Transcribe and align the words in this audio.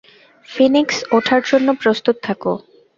Phoenix, 0.49 0.97
ওঠার 1.17 1.41
জন্য 1.49 1.67
প্রস্তুত 1.81 2.15
থাকো। 2.23 2.53